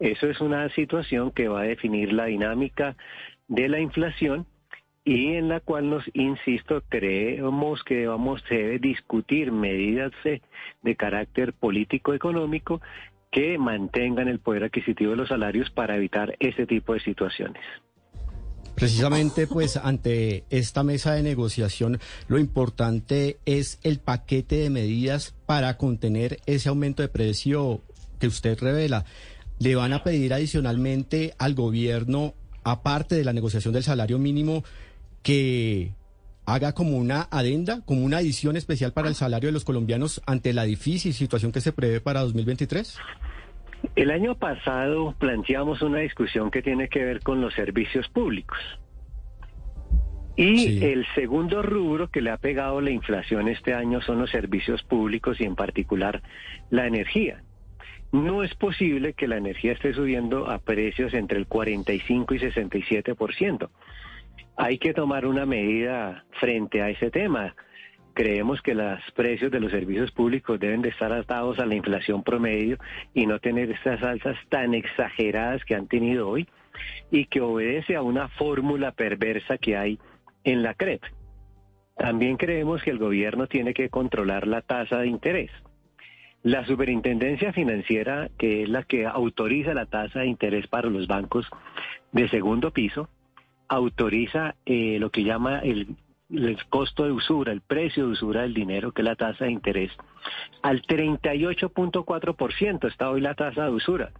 eso 0.00 0.28
es 0.28 0.40
una 0.40 0.68
situación 0.70 1.30
que 1.30 1.48
va 1.48 1.60
a 1.60 1.64
definir 1.64 2.12
la 2.12 2.26
dinámica 2.26 2.96
de 3.48 3.68
la 3.68 3.78
inflación 3.78 4.46
y 5.06 5.34
en 5.34 5.48
la 5.48 5.60
cual 5.60 5.88
nos, 5.88 6.04
insisto, 6.14 6.82
creemos 6.88 7.84
que 7.84 8.08
vamos 8.08 8.42
a 8.50 8.54
discutir 8.80 9.52
medidas 9.52 10.10
de, 10.24 10.96
carácter 10.96 11.52
político-económico 11.52 12.80
que 13.30 13.56
mantengan 13.56 14.26
el 14.26 14.40
poder 14.40 14.64
adquisitivo 14.64 15.12
de 15.12 15.18
los 15.18 15.28
salarios 15.28 15.70
para 15.70 15.94
evitar 15.94 16.34
ese 16.40 16.66
tipo 16.66 16.92
de 16.92 17.00
situaciones. 17.00 17.62
Precisamente, 18.76 19.46
pues, 19.46 19.78
ante 19.78 20.44
esta 20.50 20.82
mesa 20.82 21.14
de 21.14 21.22
negociación, 21.22 21.98
lo 22.28 22.38
importante 22.38 23.38
es 23.46 23.78
el 23.82 23.98
paquete 24.00 24.56
de 24.56 24.68
medidas 24.68 25.34
para 25.46 25.78
contener 25.78 26.40
ese 26.44 26.68
aumento 26.68 27.02
de 27.02 27.08
precio 27.08 27.80
que 28.20 28.26
usted 28.26 28.58
revela. 28.60 29.06
Le 29.58 29.74
van 29.76 29.94
a 29.94 30.04
pedir 30.04 30.34
adicionalmente 30.34 31.34
al 31.38 31.54
gobierno, 31.54 32.34
aparte 32.64 33.14
de 33.14 33.24
la 33.24 33.32
negociación 33.32 33.72
del 33.72 33.82
salario 33.82 34.18
mínimo, 34.18 34.62
que 35.22 35.94
haga 36.44 36.74
como 36.74 36.98
una 36.98 37.28
adenda, 37.30 37.80
como 37.80 38.04
una 38.04 38.18
adición 38.18 38.58
especial 38.58 38.92
para 38.92 39.08
el 39.08 39.14
salario 39.14 39.48
de 39.48 39.52
los 39.52 39.64
colombianos 39.64 40.20
ante 40.26 40.52
la 40.52 40.64
difícil 40.64 41.14
situación 41.14 41.50
que 41.50 41.62
se 41.62 41.72
prevé 41.72 42.02
para 42.02 42.20
2023. 42.20 42.94
El 43.96 44.10
año 44.10 44.34
pasado 44.34 45.14
planteamos 45.18 45.80
una 45.80 46.00
discusión 46.00 46.50
que 46.50 46.62
tiene 46.62 46.88
que 46.88 47.02
ver 47.02 47.20
con 47.20 47.40
los 47.40 47.54
servicios 47.54 48.08
públicos. 48.10 48.58
Y 50.36 50.58
Sí. 50.58 50.84
el 50.84 51.06
segundo 51.14 51.62
rubro 51.62 52.08
que 52.10 52.20
le 52.20 52.30
ha 52.30 52.36
pegado 52.36 52.82
la 52.82 52.90
inflación 52.90 53.48
este 53.48 53.72
año 53.72 54.02
son 54.02 54.18
los 54.18 54.30
servicios 54.30 54.82
públicos 54.82 55.40
y 55.40 55.44
en 55.44 55.56
particular 55.56 56.22
la 56.68 56.86
energía. 56.86 57.42
No 58.12 58.42
es 58.42 58.54
posible 58.54 59.14
que 59.14 59.28
la 59.28 59.38
energía 59.38 59.72
esté 59.72 59.94
subiendo 59.94 60.50
a 60.50 60.58
precios 60.58 61.14
entre 61.14 61.38
el 61.38 61.46
45 61.46 62.34
y 62.34 62.38
67%. 62.38 63.70
Hay 64.58 64.76
que 64.78 64.92
tomar 64.92 65.26
una 65.26 65.46
medida 65.46 66.26
frente 66.38 66.82
a 66.82 66.90
ese 66.90 67.10
tema. 67.10 67.54
Creemos 68.16 68.62
que 68.62 68.74
los 68.74 68.98
precios 69.14 69.52
de 69.52 69.60
los 69.60 69.70
servicios 69.70 70.10
públicos 70.10 70.58
deben 70.58 70.80
de 70.80 70.88
estar 70.88 71.12
atados 71.12 71.58
a 71.58 71.66
la 71.66 71.74
inflación 71.74 72.22
promedio 72.22 72.78
y 73.12 73.26
no 73.26 73.40
tener 73.40 73.70
estas 73.70 74.02
alzas 74.02 74.38
tan 74.48 74.72
exageradas 74.72 75.62
que 75.66 75.74
han 75.74 75.86
tenido 75.86 76.26
hoy 76.26 76.48
y 77.10 77.26
que 77.26 77.42
obedece 77.42 77.94
a 77.94 78.00
una 78.00 78.28
fórmula 78.28 78.92
perversa 78.92 79.58
que 79.58 79.76
hay 79.76 79.98
en 80.44 80.62
la 80.62 80.72
CREP. 80.72 81.02
También 81.98 82.38
creemos 82.38 82.82
que 82.82 82.88
el 82.88 82.98
gobierno 82.98 83.48
tiene 83.48 83.74
que 83.74 83.90
controlar 83.90 84.46
la 84.46 84.62
tasa 84.62 85.00
de 85.00 85.08
interés. 85.08 85.50
La 86.42 86.64
superintendencia 86.64 87.52
financiera, 87.52 88.30
que 88.38 88.62
es 88.62 88.68
la 88.70 88.84
que 88.84 89.04
autoriza 89.04 89.74
la 89.74 89.84
tasa 89.84 90.20
de 90.20 90.28
interés 90.28 90.66
para 90.68 90.88
los 90.88 91.06
bancos 91.06 91.46
de 92.12 92.30
segundo 92.30 92.70
piso, 92.70 93.10
autoriza 93.68 94.54
eh, 94.64 94.96
lo 95.00 95.10
que 95.10 95.22
llama 95.22 95.58
el, 95.58 95.96
el 96.30 96.58
costo 96.68 97.04
de 97.04 97.12
usura, 97.12 97.52
el 97.52 97.60
precio 97.60 98.06
de 98.06 98.12
usura 98.12 98.42
del 98.42 98.54
dinero, 98.54 98.92
que 98.92 99.02
es 99.02 99.06
la 99.06 99.16
tasa 99.16 99.44
de 99.44 99.52
interés, 99.52 99.92
al 100.62 100.82
38.4% 100.82 102.88
está 102.88 103.10
hoy 103.10 103.20
la 103.20 103.34
tasa 103.34 103.64
de 103.64 103.70
usura. 103.70 104.10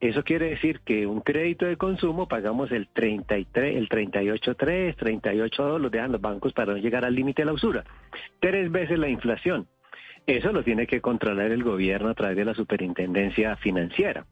Eso 0.00 0.22
quiere 0.22 0.50
decir 0.50 0.80
que 0.84 1.06
un 1.06 1.20
crédito 1.20 1.66
de 1.66 1.76
consumo 1.76 2.28
pagamos 2.28 2.70
el 2.70 2.88
33, 2.88 3.76
el 3.76 3.88
38.3, 3.88 4.96
38.2, 4.96 5.78
lo 5.78 5.90
dejan 5.90 6.12
los 6.12 6.20
bancos 6.20 6.52
para 6.52 6.72
no 6.72 6.78
llegar 6.78 7.04
al 7.04 7.16
límite 7.16 7.42
de 7.42 7.46
la 7.46 7.52
usura. 7.52 7.84
Tres 8.38 8.70
veces 8.70 8.98
la 8.98 9.08
inflación. 9.08 9.66
Eso 10.26 10.52
lo 10.52 10.62
tiene 10.62 10.86
que 10.86 11.00
controlar 11.00 11.50
el 11.50 11.64
gobierno 11.64 12.10
a 12.10 12.14
través 12.14 12.36
de 12.36 12.44
la 12.44 12.54
superintendencia 12.54 13.56
financiera 13.56 14.24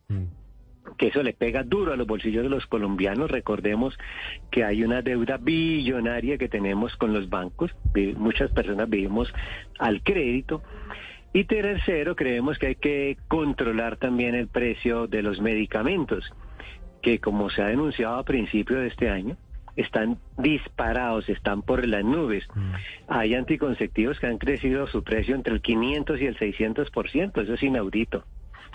que 0.96 1.08
eso 1.08 1.22
le 1.22 1.32
pega 1.32 1.62
duro 1.62 1.92
a 1.92 1.96
los 1.96 2.06
bolsillos 2.06 2.42
de 2.42 2.48
los 2.48 2.66
colombianos. 2.66 3.30
Recordemos 3.30 3.98
que 4.50 4.64
hay 4.64 4.82
una 4.82 5.02
deuda 5.02 5.36
billonaria 5.36 6.38
que 6.38 6.48
tenemos 6.48 6.96
con 6.96 7.12
los 7.12 7.28
bancos. 7.28 7.74
Muchas 8.16 8.50
personas 8.52 8.88
vivimos 8.88 9.32
al 9.78 10.02
crédito. 10.02 10.62
Y 11.32 11.44
tercero, 11.44 12.16
creemos 12.16 12.58
que 12.58 12.68
hay 12.68 12.74
que 12.76 13.18
controlar 13.28 13.96
también 13.98 14.34
el 14.34 14.48
precio 14.48 15.06
de 15.06 15.22
los 15.22 15.40
medicamentos, 15.40 16.32
que 17.02 17.18
como 17.18 17.50
se 17.50 17.62
ha 17.62 17.66
denunciado 17.66 18.16
a 18.16 18.24
principios 18.24 18.80
de 18.80 18.86
este 18.86 19.10
año, 19.10 19.36
están 19.76 20.18
disparados, 20.38 21.28
están 21.28 21.62
por 21.62 21.86
las 21.86 22.02
nubes. 22.02 22.48
Hay 23.08 23.34
anticonceptivos 23.34 24.18
que 24.18 24.26
han 24.26 24.38
crecido 24.38 24.86
su 24.86 25.04
precio 25.04 25.34
entre 25.34 25.52
el 25.52 25.60
500 25.60 26.20
y 26.22 26.26
el 26.26 26.38
600%, 26.38 27.42
eso 27.42 27.54
es 27.54 27.62
inaudito. 27.62 28.24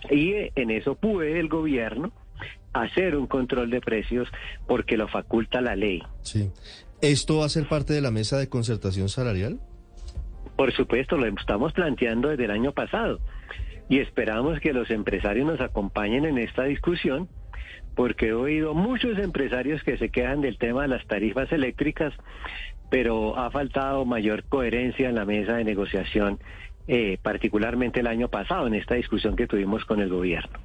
Y 0.09 0.31
eh, 0.31 0.51
en 0.55 0.71
eso 0.71 0.95
puede 0.95 1.39
el 1.39 1.47
gobierno 1.47 2.11
hacer 2.73 3.15
un 3.15 3.27
control 3.27 3.69
de 3.69 3.81
precios 3.81 4.27
porque 4.67 4.97
lo 4.97 5.07
faculta 5.07 5.61
la 5.61 5.75
ley. 5.75 6.01
Sí. 6.21 6.49
¿Esto 7.01 7.39
va 7.39 7.45
a 7.45 7.49
ser 7.49 7.67
parte 7.67 7.93
de 7.93 8.01
la 8.01 8.11
mesa 8.11 8.37
de 8.37 8.47
concertación 8.47 9.09
salarial? 9.09 9.59
Por 10.55 10.71
supuesto, 10.73 11.17
lo 11.17 11.25
estamos 11.25 11.73
planteando 11.73 12.29
desde 12.29 12.45
el 12.45 12.51
año 12.51 12.71
pasado 12.71 13.19
y 13.89 13.99
esperamos 13.99 14.59
que 14.59 14.73
los 14.73 14.89
empresarios 14.89 15.45
nos 15.45 15.59
acompañen 15.59 16.25
en 16.25 16.37
esta 16.37 16.63
discusión 16.63 17.27
porque 17.95 18.27
he 18.27 18.33
oído 18.33 18.73
muchos 18.73 19.17
empresarios 19.17 19.83
que 19.83 19.97
se 19.97 20.09
quejan 20.09 20.41
del 20.41 20.57
tema 20.57 20.83
de 20.83 20.87
las 20.87 21.05
tarifas 21.07 21.51
eléctricas, 21.51 22.13
pero 22.89 23.37
ha 23.37 23.51
faltado 23.51 24.05
mayor 24.05 24.43
coherencia 24.43 25.09
en 25.09 25.15
la 25.15 25.25
mesa 25.25 25.55
de 25.55 25.65
negociación, 25.65 26.39
eh, 26.93 27.17
particularmente 27.21 28.01
el 28.01 28.07
año 28.07 28.27
pasado 28.27 28.67
en 28.67 28.73
esta 28.73 28.95
discusión 28.95 29.37
que 29.37 29.47
tuvimos 29.47 29.85
con 29.85 30.01
el 30.01 30.09
gobierno. 30.09 30.59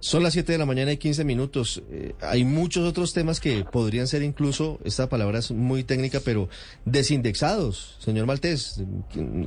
Son 0.00 0.24
las 0.24 0.32
7 0.32 0.50
de 0.50 0.58
la 0.58 0.66
mañana 0.66 0.90
y 0.90 0.96
15 0.96 1.22
minutos. 1.22 1.80
Eh, 1.92 2.14
hay 2.22 2.42
muchos 2.42 2.88
otros 2.88 3.12
temas 3.12 3.38
que 3.38 3.64
podrían 3.70 4.08
ser 4.08 4.24
incluso, 4.24 4.80
esta 4.82 5.08
palabra 5.08 5.38
es 5.38 5.52
muy 5.52 5.84
técnica, 5.84 6.18
pero 6.24 6.48
desindexados, 6.86 7.98
señor 8.00 8.26
Maltés, 8.26 8.82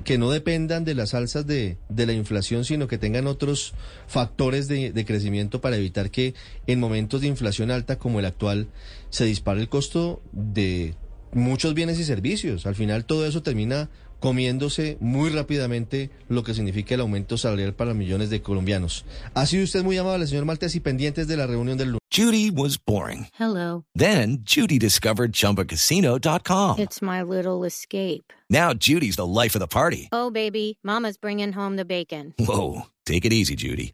que, 0.06 0.18
no 0.18 0.32
dependan 0.32 0.86
de 0.86 0.96
las 0.96 1.14
alzas 1.14 1.46
de, 1.46 1.76
la 1.90 2.14
inflación, 2.14 2.64
sino 2.64 2.88
que 2.88 2.98
tengan 2.98 3.28
otros 3.28 3.74
factores 4.08 4.70
de 4.70 5.06
crecimiento 5.06 5.60
para 5.60 5.76
evitar 5.76 6.10
que 6.10 6.36
en 6.68 6.80
momentos 6.80 7.20
de 7.20 7.28
inflación 7.28 7.70
alta 7.70 7.98
como 8.00 8.20
el 8.20 8.26
actual 8.26 8.68
se 9.10 9.26
dispare 9.26 9.60
el 9.60 9.68
costo 9.68 10.22
de 10.32 10.96
muchos 11.34 11.74
bienes 11.74 12.00
y 12.00 12.06
servicios. 12.06 12.66
Al 12.66 12.76
final 12.76 13.04
todo 13.04 13.26
eso 13.26 13.44
termina 13.44 13.90
comiéndose 14.24 14.96
muy 15.02 15.32
rápidamente 15.32 16.10
lo 16.30 16.46
que 16.46 16.54
significa 16.54 16.96
el 16.96 17.02
aumento 17.02 17.38
salarial 17.38 17.74
para 17.74 17.94
millones 17.94 18.30
de 18.30 18.42
colombianos. 18.42 19.04
Ha 19.34 19.46
sido 19.46 19.66
usted 19.66 19.84
muy 19.84 19.98
amable, 19.98 20.26
señor 20.28 20.46
Maltés, 20.46 20.76
y 20.76 20.80
pendientes 20.80 21.28
de 21.28 21.36
la 21.36 21.46
reunión 21.46 21.78
del 21.78 21.88
lunes. 21.90 22.00
Judy 22.10 22.50
was 22.50 22.78
boring. 22.78 23.28
Hello. 23.38 23.84
Then 23.94 24.46
Judy 24.46 24.80
discovered 24.80 25.34
ChumbaCasino.com. 25.34 26.80
It's 26.80 27.02
my 27.02 27.22
little 27.22 27.66
escape. 27.66 28.32
Now 28.50 28.72
Judy's 28.74 29.18
the 29.18 29.28
life 29.28 29.56
of 29.56 29.60
the 29.60 29.68
party. 29.68 30.08
Oh, 30.14 30.32
baby, 30.32 30.80
mama's 30.84 31.18
bringing 31.18 31.52
home 31.52 31.76
the 31.76 31.84
bacon. 31.84 32.34
Whoa, 32.40 32.84
take 33.06 33.26
it 33.26 33.34
easy, 33.34 33.58
Judy. 33.58 33.94